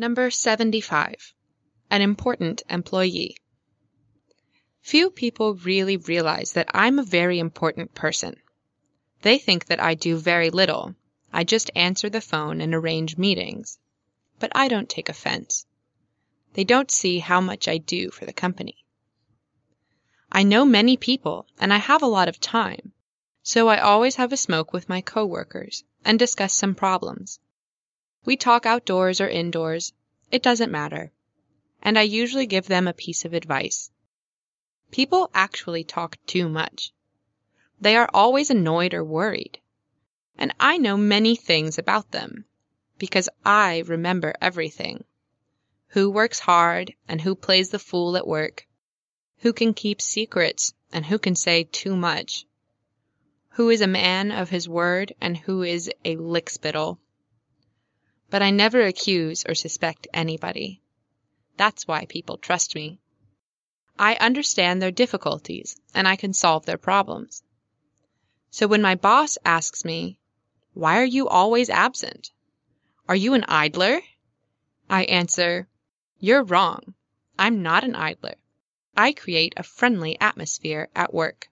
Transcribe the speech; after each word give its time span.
Number 0.00 0.30
75. 0.30 1.34
An 1.90 2.02
important 2.02 2.62
employee. 2.70 3.36
Few 4.80 5.10
people 5.10 5.56
really 5.56 5.96
realize 5.96 6.52
that 6.52 6.70
I'm 6.72 7.00
a 7.00 7.02
very 7.02 7.40
important 7.40 7.94
person. 7.94 8.36
They 9.22 9.38
think 9.38 9.66
that 9.66 9.82
I 9.82 9.94
do 9.94 10.16
very 10.16 10.50
little. 10.50 10.94
I 11.32 11.42
just 11.42 11.72
answer 11.74 12.08
the 12.08 12.20
phone 12.20 12.60
and 12.60 12.76
arrange 12.76 13.18
meetings. 13.18 13.80
But 14.38 14.52
I 14.54 14.68
don't 14.68 14.88
take 14.88 15.08
offense. 15.08 15.66
They 16.52 16.62
don't 16.62 16.92
see 16.92 17.18
how 17.18 17.40
much 17.40 17.66
I 17.66 17.78
do 17.78 18.12
for 18.12 18.24
the 18.24 18.32
company. 18.32 18.84
I 20.30 20.44
know 20.44 20.64
many 20.64 20.96
people 20.96 21.48
and 21.58 21.72
I 21.72 21.78
have 21.78 22.02
a 22.02 22.06
lot 22.06 22.28
of 22.28 22.38
time, 22.38 22.92
so 23.42 23.66
I 23.66 23.80
always 23.80 24.14
have 24.14 24.32
a 24.32 24.36
smoke 24.36 24.72
with 24.72 24.88
my 24.88 25.00
coworkers 25.00 25.82
and 26.04 26.20
discuss 26.20 26.54
some 26.54 26.76
problems. 26.76 27.40
We 28.24 28.36
talk 28.36 28.66
outdoors 28.66 29.20
or 29.20 29.28
indoors, 29.28 29.92
it 30.30 30.42
doesn't 30.42 30.72
matter, 30.72 31.12
and 31.82 31.98
I 31.98 32.02
usually 32.02 32.46
give 32.46 32.66
them 32.66 32.88
a 32.88 32.92
piece 32.92 33.24
of 33.24 33.32
advice. 33.32 33.90
People 34.90 35.30
actually 35.34 35.84
talk 35.84 36.16
too 36.26 36.48
much. 36.48 36.92
They 37.80 37.96
are 37.96 38.10
always 38.12 38.50
annoyed 38.50 38.94
or 38.94 39.04
worried. 39.04 39.60
And 40.36 40.54
I 40.58 40.78
know 40.78 40.96
many 40.96 41.36
things 41.36 41.78
about 41.78 42.10
them 42.10 42.44
because 42.98 43.28
I 43.44 43.84
remember 43.86 44.34
everything. 44.40 45.04
Who 45.88 46.10
works 46.10 46.40
hard 46.40 46.94
and 47.06 47.20
who 47.20 47.34
plays 47.34 47.70
the 47.70 47.78
fool 47.78 48.16
at 48.16 48.26
work. 48.26 48.66
Who 49.38 49.52
can 49.52 49.74
keep 49.74 50.00
secrets 50.00 50.74
and 50.92 51.06
who 51.06 51.18
can 51.18 51.36
say 51.36 51.64
too 51.64 51.96
much. 51.96 52.46
Who 53.50 53.70
is 53.70 53.80
a 53.80 53.86
man 53.86 54.32
of 54.32 54.50
his 54.50 54.68
word 54.68 55.14
and 55.20 55.36
who 55.36 55.62
is 55.62 55.90
a 56.04 56.16
lickspittle. 56.16 56.98
But 58.30 58.42
I 58.42 58.50
never 58.50 58.82
accuse 58.82 59.44
or 59.46 59.54
suspect 59.54 60.06
anybody. 60.12 60.82
That's 61.56 61.88
why 61.88 62.04
people 62.04 62.36
trust 62.38 62.74
me. 62.74 63.00
I 63.98 64.14
understand 64.16 64.80
their 64.80 64.92
difficulties 64.92 65.80
and 65.94 66.06
I 66.06 66.16
can 66.16 66.32
solve 66.32 66.66
their 66.66 66.78
problems. 66.78 67.42
So 68.50 68.66
when 68.66 68.82
my 68.82 68.94
boss 68.94 69.38
asks 69.44 69.84
me, 69.84 70.18
Why 70.72 71.00
are 71.00 71.04
you 71.04 71.28
always 71.28 71.68
absent? 71.68 72.30
Are 73.08 73.16
you 73.16 73.34
an 73.34 73.44
idler? 73.48 74.00
I 74.88 75.04
answer, 75.04 75.68
You're 76.18 76.44
wrong. 76.44 76.94
I'm 77.38 77.62
not 77.62 77.84
an 77.84 77.94
idler. 77.94 78.34
I 78.96 79.12
create 79.12 79.54
a 79.56 79.62
friendly 79.62 80.20
atmosphere 80.20 80.88
at 80.94 81.14
work. 81.14 81.48